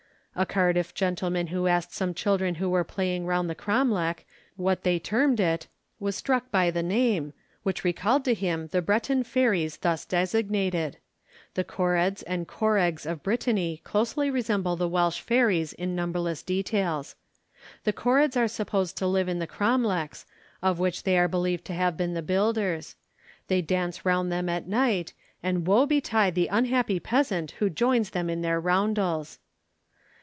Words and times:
A 0.33 0.45
Cardiff 0.45 0.93
gentleman 0.93 1.47
who 1.47 1.67
asked 1.67 1.93
some 1.93 2.13
children 2.13 2.55
who 2.55 2.69
were 2.69 2.85
playing 2.85 3.25
round 3.25 3.49
the 3.49 3.53
cromlech, 3.53 4.23
what 4.55 4.83
they 4.83 4.97
termed 4.97 5.41
it, 5.41 5.67
was 5.99 6.15
struck 6.15 6.49
by 6.49 6.71
the 6.71 6.81
name, 6.81 7.33
which 7.63 7.83
recalled 7.83 8.23
to 8.23 8.33
him 8.33 8.67
the 8.67 8.81
Breton 8.81 9.25
fairies 9.25 9.75
thus 9.75 10.05
designated. 10.05 10.95
The 11.55 11.65
korreds 11.65 12.23
and 12.23 12.47
korregs 12.47 13.05
of 13.05 13.21
Brittany 13.23 13.81
closely 13.83 14.31
resemble 14.31 14.77
the 14.77 14.87
Welsh 14.87 15.19
fairies 15.19 15.73
in 15.73 15.97
numberless 15.97 16.43
details. 16.43 17.15
The 17.83 17.93
korreds 17.93 18.37
are 18.37 18.47
supposed 18.47 18.95
to 18.99 19.07
live 19.07 19.27
in 19.27 19.39
the 19.39 19.45
cromlechs, 19.47 20.23
of 20.63 20.79
which 20.79 21.03
they 21.03 21.17
are 21.17 21.27
believed 21.27 21.65
to 21.65 21.73
have 21.73 21.97
been 21.97 22.13
the 22.13 22.21
builders. 22.21 22.95
They 23.49 23.61
dance 23.61 24.05
around 24.05 24.29
them 24.29 24.47
at 24.47 24.65
night, 24.65 25.11
and 25.43 25.67
woe 25.67 25.85
betide 25.85 26.35
the 26.35 26.47
unhappy 26.47 27.01
peasant 27.01 27.51
who 27.59 27.69
joins 27.69 28.11
them 28.11 28.29
in 28.29 28.41
their 28.41 28.61
roundels. 28.61 29.37